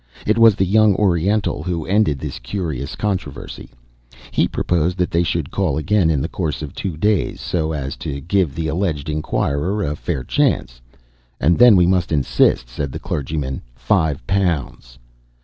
It 0.25 0.39
was 0.39 0.55
the 0.55 0.65
young 0.65 0.95
Oriental 0.95 1.61
who 1.61 1.85
ended 1.85 2.17
this 2.17 2.39
curious 2.39 2.95
controversy. 2.95 3.69
He 4.31 4.47
proposed 4.47 4.97
that 4.97 5.11
they 5.11 5.21
should 5.21 5.51
call 5.51 5.77
again 5.77 6.09
in 6.09 6.23
the 6.23 6.27
course 6.27 6.63
of 6.63 6.73
two 6.73 6.97
days 6.97 7.39
so 7.39 7.71
as 7.71 7.95
to 7.97 8.19
give 8.19 8.55
the 8.55 8.67
alleged 8.67 9.09
enquirer 9.11 9.83
a 9.83 9.95
fair 9.95 10.23
chance. 10.23 10.81
"And 11.39 11.59
then 11.59 11.75
we 11.75 11.85
must 11.85 12.11
insist," 12.11 12.67
said 12.67 12.91
the 12.91 12.97
clergyman, 12.97 13.61
"Five 13.75 14.25
pounds." 14.25 14.97